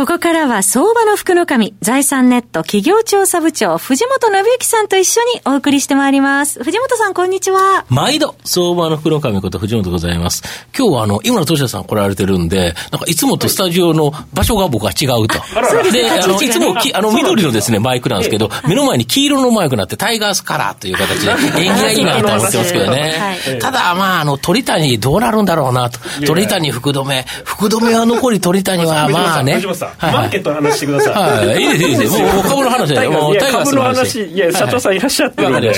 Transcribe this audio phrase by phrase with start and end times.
[0.00, 6.64] ここからは相場の福の神、財産ネット企業調査部長、藤本信之さんと一緒にお送りしてまいります。
[6.64, 7.84] 藤本さん、こんにちは。
[7.90, 10.42] 毎度、相場の福の神こと藤本でございます。
[10.74, 15.34] 今日はあの、井村俊さん来られてるんで、なんかいつもとスタジオの場所が僕は違うと。
[15.92, 23.38] で、あの、いつもき、あの、緑のですね、マイクなんですけど、目の前に黄色のマイクになって、タイガースカラーという形で、縁起がいいなと思ってますけどね。
[23.60, 25.98] ただ、まあ、あの、鳥谷どうなるんだろうなと。
[26.26, 27.24] 鳥谷福留。
[27.44, 29.60] 福留は残り鳥谷は、まあね。
[29.98, 31.46] はい、マーケットの話してください。
[31.48, 32.18] はい、いいです、いいです。
[32.18, 34.24] もう株の話で、もうタイガースの話。
[34.24, 35.70] いや、社長さんいらっしゃってるんで。
[35.70, 35.74] で、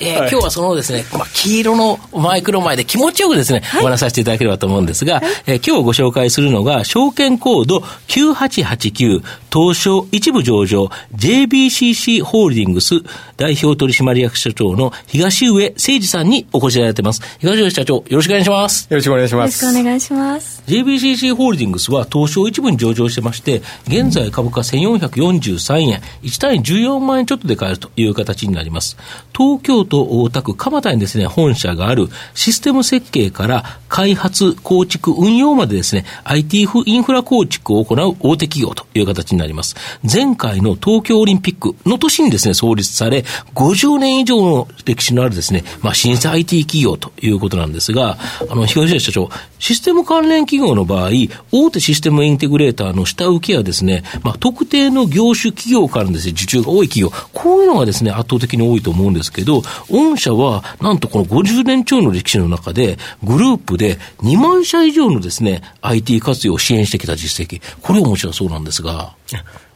[0.00, 7.78] え今日はそのですね、まあ、黄色のマイクロ前で気持ちよくですね、お話しさせていただければと思うんですが、え今日ご紹介するのが、証券コード
[8.08, 12.96] 9889、東証一部上場、JBCC ホールディングス
[13.36, 17.22] 代表取締役社長の東上誠二さんにお越しいただいてます。
[17.38, 18.86] 東上社長、よろしくお願いします。
[18.90, 19.64] よろしくお願いします。
[19.64, 20.62] よろしくお願いします。
[20.66, 28.96] JBCC ホールディングスは東証一部に上場してまして、現在株価1443円、1単位14万円ちょっとで買えるという形になります。
[29.36, 39.74] 東京都大田区蒲田にですね、本社があるシステム設計から開発、構築、運用までですね、IT インフラ構築を行う大手企業という形になります。
[40.02, 48.18] 前回の東京オリンピックの年にですね、創立され、50年以上の歴史のあるですね、まあ、新生 IT 企業ということなんですが、
[48.50, 51.10] あの、東谷社長、システム関連企業の場合、
[51.52, 69.14] 大手システムインテグレーターの下請けやですね、まあ、特定の業種企業からですね、受注が多い企業、こういうのがですね、圧倒的に多いと思うんですけど、御社は、なんとこの50年超の歴史の中で、グループで2万社以上のですね、IT 活用を支援してきた実績、これ面白そうなんですが。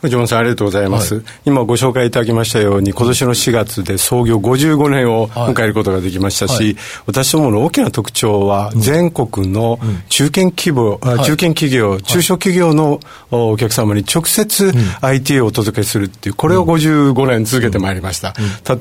[0.01, 6.65] 藤本さん、ありがとうございます、はい、今ご紹介いただきましたように、今年の4月で創業55年を迎えることができましたし、はい。
[6.65, 9.79] はい、私どもの大きな特徴は、全国の
[10.09, 13.01] 中堅規模、うん、中堅企業、中小企業の
[13.31, 14.73] お客様に直接
[15.03, 18.35] IT をお届けするっていう、これを55年続けてまいりました。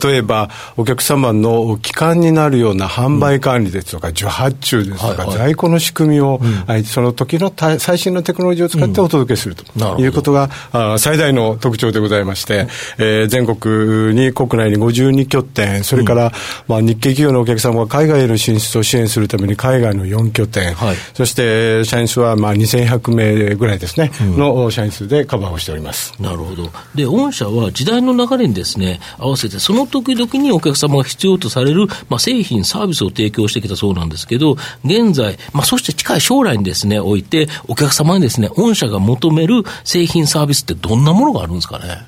[0.08, 6.40] 例えば、お客様の基幹になるような販売管理ですとか、受発注ですとか、在庫の仕組みを、
[6.86, 12.68] その時の最新のテクノロジーを使ってお届けするということが、あ最大の特徴でございまして、
[13.00, 16.32] えー、全国に、国内に52拠点、それから、
[16.68, 26.14] まあ、日系企業のお客様が海外への進出を支援するために海外の4拠点、はい、そして社員数はまあ2100名ぐらいですね、うん、の社員数でカバーをしております。
[26.22, 42.06] なるほど、で御社は時代の流れにです、ね、合わせて、その時々にお客様が必要とされる、まあ、製品、サービスを提供してきたそうなんですけど、現在、まあ、そして近い将来にです、ね、おいて、お客様にです、ね、御社が求める製品、サービスってどんなものがあるんですかね？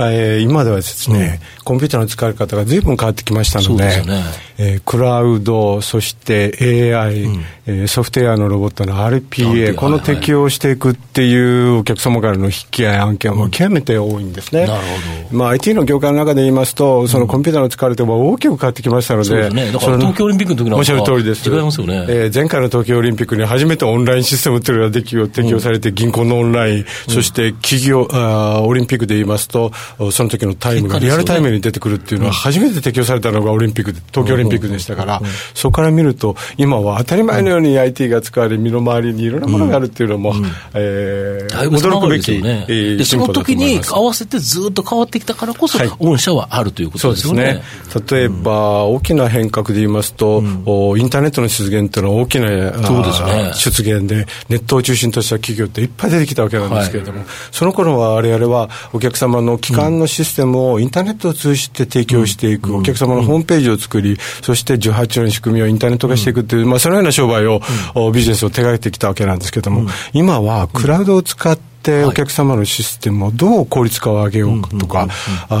[0.00, 4.22] えー、今ではですね、うん、コンピューターの使い方が随分変わってきましたので、でね
[4.60, 14.66] えー、クラウド、そして AI、うん、えー、ソフトウェアのロボットの RPA、この適用していくっていうお客様からの引き合い案件は極めて多いんですね。
[14.66, 15.38] なるほど。
[15.38, 21.48] まあ、IT の業界の中で言いますと、そのコンピューターの使われても大きく変わってきましたので、そうですね、だから東京オリンピックの時のおっしゃる通りです。
[21.48, 22.06] 違いますよね。
[22.08, 29.70] えー、前回の東京オリンピックに初めてオンラインシステムというのが適用適用されて、銀行のオンライン、そして企業あ、オリンピックで言いますと、
[30.10, 35.22] その時のタイムがリアルタイムに出てくるっていうのは、初めて適用されたのがオリンピックで、東京オリンピックでしたから、
[35.54, 40.34] そこから見ると、今は当たり前のように IT が使われ、身の回りにいろんなものがあるっていうのも、
[40.74, 47.62] え驚くべき、でその時に合わせてずっと変わってきたからこそ、御社はあるということですよね。
[48.10, 52.48] 例えば、大きな変革で言いますと、インターネットの出現っていうのは大きな
[52.84, 67.60] そうです、ね、出現で、ネットを中心とした企業っていっぱい出てきたわけなんですけれども、その頃は我々はお客様の基幹のシステムをインターネットを通じて提供していく、お客様のホームページを作り、そして18の仕組みをインターネット化していくっていう、まあ、そのような商売を、
[68.12, 75.08] ビジネスを手がけてきたわけなんですけれども、今はクラウドを使って、ってお客様のシステムをどう効率化を上げようかとか、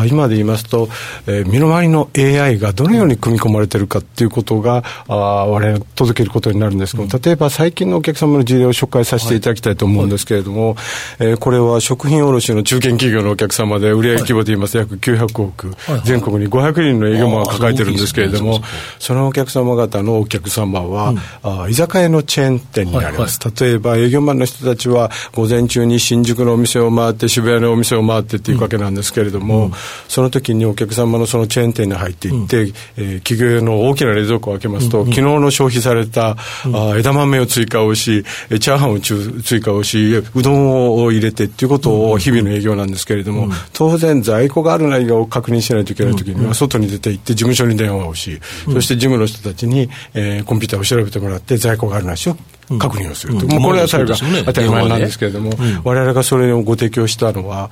[0.08, 0.88] 今で言いますと、
[1.26, 10.76] えー、身の回りの AI がどのように組み込まれてるかっていうことが、あ我々届けることになるんですけど、例えば最近のお客様の事例を紹介させていただきたいと思うんですけれども、
[11.18, 14.72] えー、これは食品卸の中堅企業のお客様で、売上規模で言います。
[14.72, 18.60] と約900億、全国に500人の営業マンを抱えてるんですけれども、
[18.98, 23.40] そのお客様方のお客様は、あ居酒屋のチェーン店になります。
[23.60, 29.72] 例えば営業マンの人たちは午前中に新新宿のお店を回って渋谷のお店を回ってっていうわけなんですけれども、うん、
[30.08, 36.36] その時にお客様のそのチェーン店に入っていって、うん、えー、企業用の大きな冷蔵庫を開けますと、うん、昨日の消費された、
[36.66, 52.36] うん、あ枝豆を追加をしチャーハンを追加をしうどんを入れてっていうことを日々の営業なんですけれども、当然在庫があるないを確認しないといけない時には外に出て行って事務所に電話をし、そして事務の人たちに、えー、コンピューターを調べてもらって在庫があるなしを
[52.78, 55.50] 確認をすると、うん、これはそれが当たり前なんですけれども、
[55.84, 57.70] われわれがそれをご提供したのは、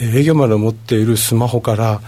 [0.00, 2.00] 営業まで持っているスマホから、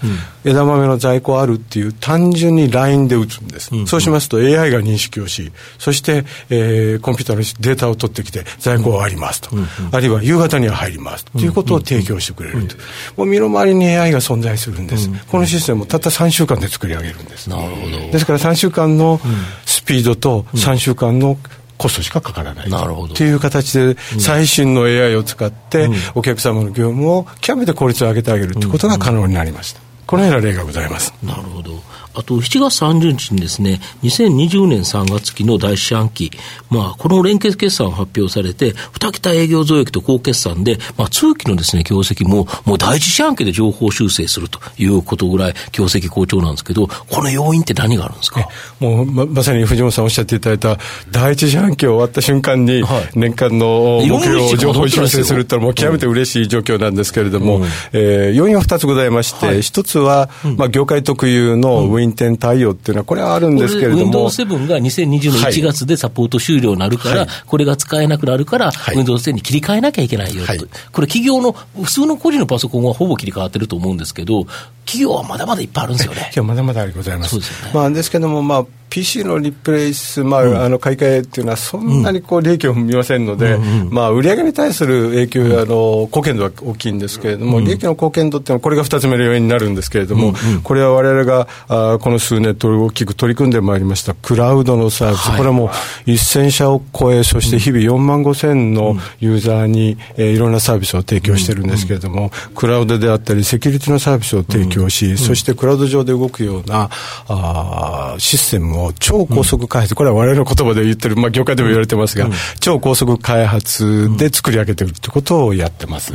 [0.45, 9.51] 枝豆の在庫あるっていう、単純に LINE で打つんです、そうしますと AI が認識をし、そして、えー、コンピューターのデータを取ってきて、在庫はありますと、
[9.93, 11.25] あるいは夕方には入ります。
[11.27, 12.77] ということを提供してくれると、
[13.17, 17.51] もう身の回りに AI が存在するんです、このシステムをたった3週間で作り上げるんです。
[17.51, 17.99] なるほど。
[18.13, 19.21] ですから3週間の
[19.67, 21.39] スピードと3週間の、
[21.81, 29.81] コストしかかからないなるほどっていう形で、最新の AI を使って、お客様の業務を極めて効率を上げてあげるということが可能になりました。
[30.07, 31.15] このような例がございます。
[31.23, 31.73] なるほど。
[32.15, 36.31] あと、7月30日にですね、2020年3月期の第四半期、
[36.71, 48.49] まあ、この連結決算発表されて、二桁営業増益と高決算で、まあ、通期のですね、業績も、もう第一四半期で情報修正するということぐらい、業績好調なんですけど、この要因って何があるんですか？
[48.81, 50.79] もうま、まさに藤本さんおっしゃっていただいた、
[51.11, 52.83] 第一四半期終わった瞬間に、
[53.15, 64.31] 年間の目標を情報修正するというのは、もう極めて嬉しい状況なんですけれども、うん、えー、要因は二つございまして、一、はい、つは、まあ、業界特有のウィンテン対応っていうのは、これはあるんですけれども。
[64.31, 74.47] Windows7 が2020年1月でサポート終了になるから、はい、これが使えなくなるから、はい、Windows10 に切り替えなきゃいけないよと、はい、これ、企業の、普通の個人のパソコンはほぼ切り替わってると思うんですけど、
[74.85, 76.31] 企業はまだまだいっぱいあるんですよね。
[76.43, 77.31] まだまだございます。
[77.31, 77.73] そうですよね。
[77.75, 83.81] まあ、ですけども、まあ、PC のリプレイス、まあ、うん、あの買い替えっていうのは、そんなにこう利益を見ませんので、うん。
[83.83, 90.55] うん、まあ、売上に対する影響や、あの貢献度は大きいんですけれども、うん、利益の貢献度っていうのは、これが2つ目の要因になるんですけれども、うん。
[90.57, 95.69] うん、これはわれわれがあこの数年、大きく取り組んでまいりました、クラウドのサービス、はい、これはもう
[96.11, 106.91] 1000社を超え、そして日々4万5千のユーザーに、えー、いろんなサービスを提供してるんですけれども、クラウドであったり、セキュリティのサービスを提供し、そしてクラウド上で動くような
[107.29, 112.29] あシステムを超高速開発、これは我々の言葉で言ってる、まあ、業界でも言われてますが、
[112.61, 116.13] 超高速開発で作り上げているということをやってます。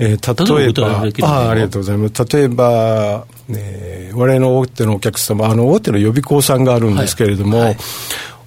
[0.00, 2.36] えー、例えばあ、ありがとうございます。
[2.36, 7.66] 例えば、えー、我々の大手のお客様、あの大手の予備校さんがあるんですけれども、はい。
[7.68, 7.76] はい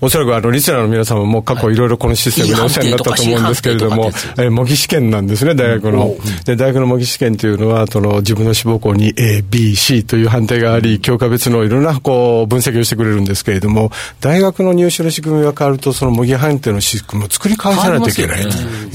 [0.01, 4.09] おそらくあのリスナーの皆様も過去いろいろこのシステムでお世話になったと思うんですけれども、
[4.39, 6.15] え模擬試験なんですね、大学の。
[6.44, 18.44] で、大学の模擬試験というのは、その自分の志望校に A、B、C という判定があり、教科別のいろんなこう分析をしてくれるんですけれども、大学の入試の仕組みが変わると、その模擬判定の仕組みを作り変えさないといけない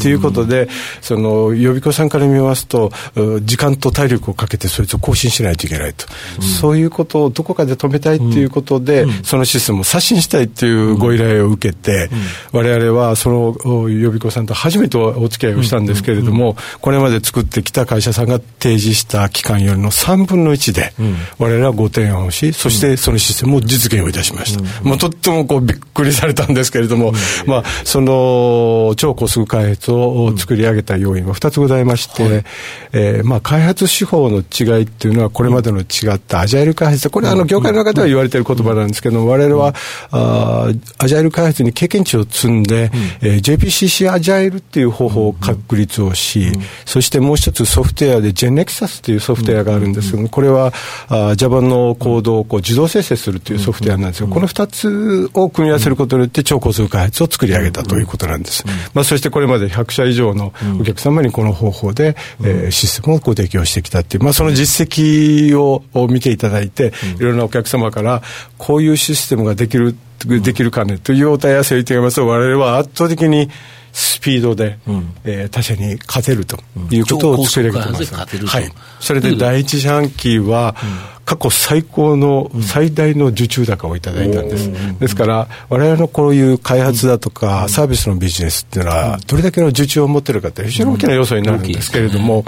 [0.00, 0.08] と。
[0.08, 0.69] いうことで、
[1.00, 2.91] その予備校さんから見ますと、
[3.43, 6.06] 時間と体力をかけてそいつを更新しないといけないと。
[6.43, 12.08] そういうことをどこかで止めたいということで、そのシステムを刷新したいっていうご依頼を受けて、
[12.52, 20.93] うん、我々はその予備校さんと初めてお付き合いをしたんですけれども、これまで作ってきた会社さんが提示した期間よりの3分の1で、
[21.38, 24.82] 我々はご提案をし、そしてそのシステムを実現をいたしました。
[24.82, 27.12] もうとってもこうびっくりされたんですけれども、
[27.46, 32.44] まあ、その超高速開発を作り上げた要因は2つございまして、はい、
[32.93, 39.75] えー、まあ、開発手法の違いっていうのは、これまでの違ったアジャイル開発、これはあの業界の中では言われている言葉なんですけども、我々は、
[40.10, 42.90] あアジャイル開発に経験値を積んで、
[43.22, 50.72] うん、えー、JPCC アジャイルっていう方法を確立をし、うん、そしてもう一つソフトウェアで GenNexus というソフトウェアがあるんですけどこれは
[51.08, 54.28] あ Java のコードをこう自動生成するというソフトウェアなんですよ。
[54.28, 58.64] この二つを組み合わせることによって超高速開発を作り上げたということなんです。
[58.94, 68.22] まあ、そしてこれまで100社以上のお客様にこの方法で、えー、システムをご提供してきたっていう、まあ、その実績を見ていただいて、いろんなお客様から
[68.58, 73.51] こういうシステムができるできるかねというお問い合わせをいただきますと、我々は圧倒的に
[73.93, 76.58] スピードで、うん、えー、他社に勝てると
[76.91, 78.15] いうことを作り上げてます。
[78.46, 78.70] はい。
[79.01, 80.77] それで第一四半期は、
[81.11, 81.17] うん。
[81.27, 84.70] 過去最高の最大の受注高をいただいたんです。
[85.01, 92.44] ですから、我々のこういう開発だとか、サービスのビジネスっていうのは、どれだけの受注を持ってるかって非常に大きな要素になるんですけれども、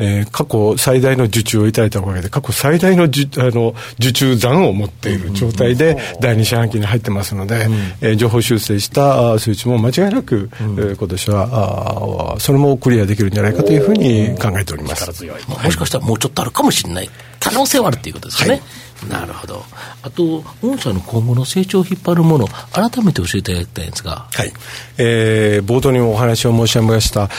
[0.00, 7.68] えー、過去最大の受注をいただいたおかげで、過去最大の受あの受注残を持っている状態で、第二四半期に入ってますので、
[8.00, 15.06] えー、情報修正した数値も間違いなく、えー、今年はあ、それもクリアできるんじゃないかというふうに考えております。
[15.06, 17.10] もしかしたらもうちょっとあるかもしれない。
[17.38, 18.62] 可能性はあるっていうことですよね。
[19.00, 19.64] はい、なるほど。
[20.02, 24.26] あと、御社の今後の成長を引っ張るもの、改めて教えていただきたいんですが。
[24.32, 24.52] はい。
[24.98, 27.30] えー、冒頭にもお話を申し上げました、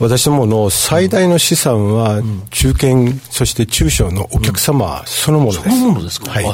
[0.00, 5.78] 私どもの最大の資産は、中堅、そして中小のお客様そのものです。
[5.78, 6.30] そのものですか？
[6.30, 6.46] はい。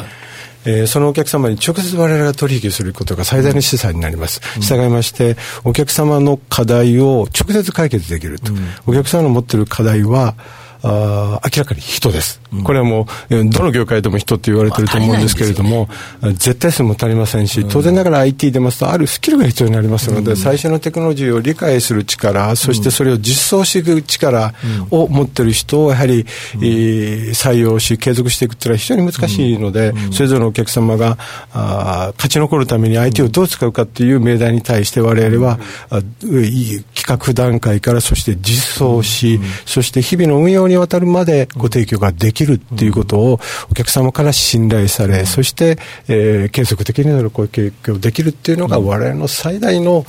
[0.69, 4.41] えー、そのお客様に直接我々が取引することが最大の資産になります。
[4.61, 8.53] したがいまして、お客様の課題を直接解決できると。
[8.85, 10.35] お客様の持っている課題は、
[10.89, 15.89] あ明らかに人です、うん、これはもう、どの業界でも人って言われてると思うんですけれども、
[16.23, 24.55] 絶対数も足りませんし、当然ながら IT 出ますと、あるスキルが必要になりますので、うん、最初のテクノロジーを理解する力、そしてそれを実装していく力
[24.91, 31.19] を持ってる人をやはり、うん、えー、採用し、継続していくというのは非常に難しいので、それぞれのお客様が
[31.53, 35.59] あ勝ち残るために IT をどう使うかっていう命題に対して、我々は、
[35.91, 43.41] あ企画段階からそして実装し、そして日々の運用にわたるまでご提供ができるっていうことを
[43.71, 45.79] お客様から信頼され、そして、
[46.09, 50.05] えー、継続的にご提供できるっていうのが我々の最大の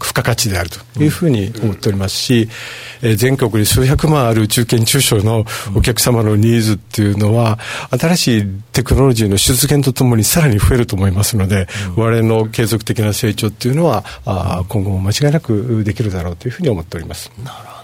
[0.00, 2.48] 付加価値であるというふうに思っておりますし、
[3.02, 7.58] えー、全国に数百万ある中堅中小のお客様のニーズっていうのは、
[7.90, 11.66] 新しいテクノロジーの出現とともにさらに増えると思いますので、
[11.96, 17.30] 我々の継続的な成長っていうのは、あ今後も間違いなくできるだろうというふうに思っております。
[17.42, 17.75] なるほど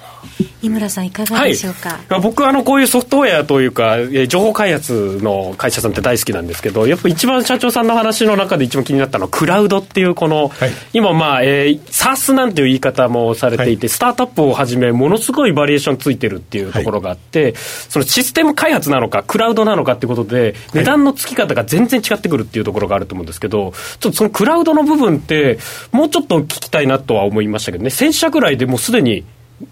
[0.62, 3.97] 井村さんいかがでしょうか、はい、僕はあのこういうソフトウェアというか
[4.28, 25.59] 情報開発の会社さんって大好きなんですけどやっぱ一番社長さんの話の中で一番気になったのはクラウドっていうこの、はい、今まあ、えー、SARS なんていう言い方もされていて、はい、スタートアップをはじめものすごいバリエーションついてるっていうところがあって、そのシステム開発なのかクラウドなのかってことで値段の付き方が全然違ってくるっていうところがあると思うんですけどちょっとそのクラウドの部分って
[25.90, 27.90] もうちょっと聞きたいなとは思いましたけどね。
[27.90, 29.25] 1000社ぐらいでもうすでに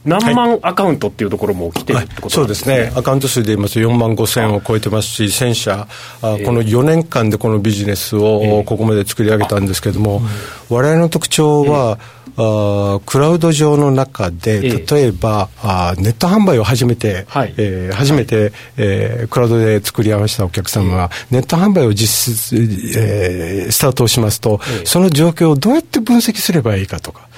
[0.04, 2.22] 何万アカウントっていうところも来てるってこと、ね。
[2.22, 5.88] はい、そうですね、アカウント数で言いますと4万5千を超えてますし、1000社、
[6.22, 10.22] あこの4年間でこのビジネスをここまで作り上げたんですけれども、
[10.68, 11.98] われわれの特徴は、
[12.36, 27.28] あクラウド上の中で、例えば、あネット販売を初めて、はい、えー、初めて、えー、クラウドで作り合わせたお客様は、ネット販売を実質、えー、スタートをしますと、その状況をどうやって分析すればいいかとか。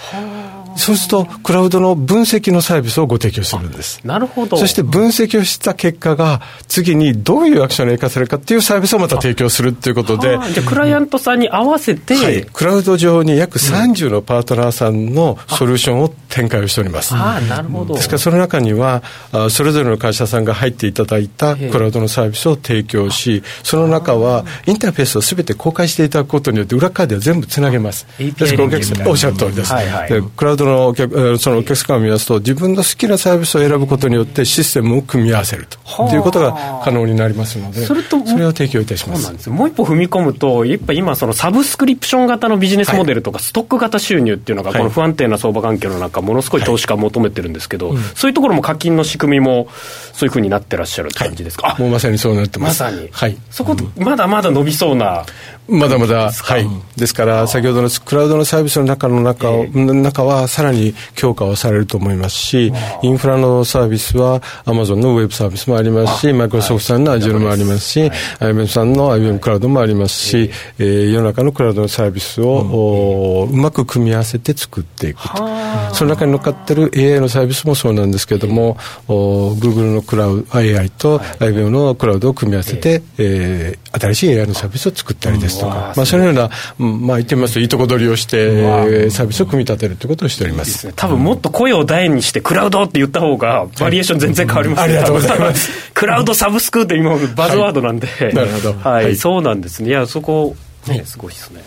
[0.77, 4.01] そうすると、クラウドの分析のサービスをご提供するんです。
[4.05, 4.57] なるほど。
[4.57, 10.39] そして分析をした結果が、次にどういうアクションが生かされるかっていうサービスをまた提供するということで。
[10.53, 17.15] じゃあ、クライアントさんに合わせて、はい、クラウド上に約30のパートナーさんのソリューションを展開をしております。
[17.15, 17.95] ああ、なるほど。
[17.95, 19.03] ですから、その中には、
[19.51, 28.07] それぞれの会社さんが入っていただいたクラウドのサービスを提供し、その中は、インターフェースをすべて公開していただくことによって、裏側では全部つなげます。
[28.19, 29.73] ですから、お客さん、おっしゃる通りです。
[29.73, 35.79] はいはい、クラウドのお客、そのお客様を見ますと、自分の好きなサービスを選ぶことによって、システムを組み合わせると
[36.15, 49.69] いうことが可能になりますので、それとそれを提供いたしますもう一歩踏み込むと、やっぱ今、そのサブスクリプション型のビジネスモデルとか、ストック型収入っていうのが、この不安定な相場環境の中、ものすごい投資家求めてるんですけど、はいうん、そういうところも課金の仕組みも、
[50.13, 52.83] そういうふうになってらっしゃる感じですか、はい、もうまさにそうなってます。
[52.83, 53.09] まさに。
[53.11, 53.37] はい。
[53.51, 55.25] そこ、まだまだ伸びそうな。
[55.73, 56.69] まだまだ、はい。
[56.97, 68.11] ですから、先ほどのクラウドのサービスの中の中を、えー、中はさらに強化をされると思いますし、インフラのサービスは、アマゾンのウェブサービスもありますし、マイクロソフトさんの Azure もありますし、
[68.41, 75.43] IBM さんの IBM クラウドもありますし、えー、世の中のクラウドのサービスを、うまく組み合わせて作っていくと。
[75.95, 78.77] その中に乗っかってる AI のサービスもそうなんですけれども、
[79.09, 90.93] Google のクラウド、AI と IBM のクラウドを組み合わせて、えー、新しい AI のサービスを作ったりですとか、まあ、そのような、まあ、言ってみますと、いいとこ取りをして、サービスを組み立てるということをしております。
[90.95, 95.71] 多分もっと声を大にして、クラウドって言った方が、バリエーション全然変わります、ね、ありがとうございます。
[95.95, 98.75] クラウドサブスクって今、バズワードなんで、なるほど。
[98.83, 99.91] はい、そうなんですね。
[99.91, 100.57] いや、そこ、
[100.87, 101.63] ね、すごいですね。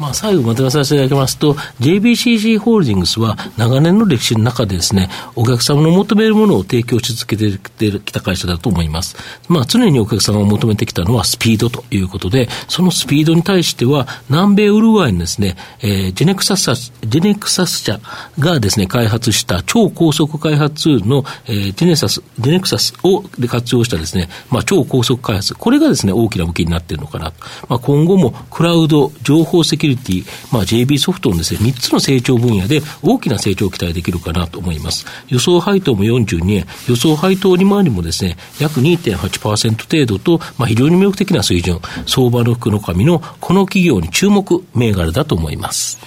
[0.00, 9.16] まあ、最後まとめさせていただきますと、JBCC ホールディングスは長年の歴史の中でですね、お客様の求めるものを提供し続けてきた会社だと思います。
[9.48, 16.64] まあ、常にお客様が求めてきたのはスピードということで、そのスピードに対しては、南米ウルグアイのですね、えー、ジェネクサス、
[17.04, 18.00] ジェネクサス社
[18.38, 27.34] がですね、開発した超高速開発ツールの、えー、ジェネサス、ジェネクサスをで活用したですね、まあ、超高速開発、これがですね、大きな武器になっているのかな。
[27.68, 35.06] まあ、今後もクラウド、情報セキュリリティ、まあ、JB ソフトのですね、3つの成長分野で大きな成長を期待できるかなと思います。
[35.28, 45.98] 予想配当も42円、予想配当利回りもですね、約2.8%程度と、まあ、非常に魅力的な水準、相場の福の神のこの企業に注目銘柄だと思います。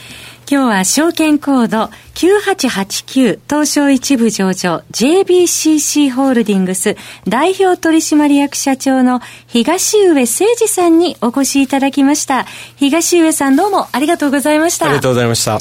[0.50, 6.96] 今日は証券コード9889東証一部上場 JBCC ホールディングス
[7.28, 12.46] 代表取締役社長の東上誠二さんにお越しいただきました。
[12.76, 14.86] 東上さんどうもありがとうございました。
[14.86, 15.60] ありがとうございました。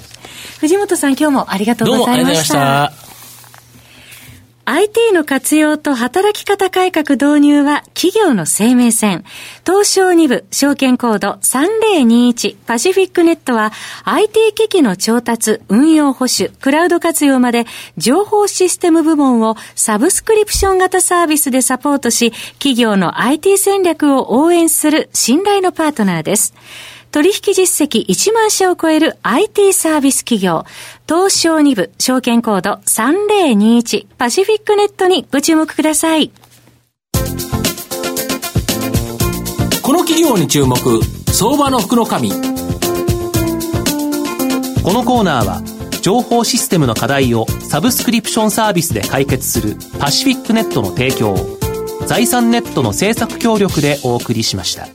[0.61, 2.55] 藤本さん今日もありがとうございました。
[2.55, 3.02] どうもありがとうございました。
[4.75, 9.23] IT の活用と働き方改革導入は企業の生命線。
[9.67, 13.71] 東証2部証券コード3021パシフィックネットは
[14.05, 17.67] IT 機器の調達、運用保守、クラウド活用まで
[17.99, 26.55] 情報システム部門をサブスクリプション型サービスでサポートし、企業の IT 戦略を応援する信頼のパートナーです。
[27.13, 30.65] 取引実績1万社を超える IT サービス企業、
[31.07, 36.31] 東証2部証券コード3021パシフィックネットにご注目ください。
[39.83, 40.79] この企業に注目、
[41.31, 42.07] 相場の福の。
[42.07, 42.13] こ
[44.93, 45.63] のコーナーは、
[46.01, 51.59] 情報システムの課題をサブスクリプションサービスで解決するパシフィックネットの提供を
[52.07, 54.89] 財産ネットの政策協力でお送りしました。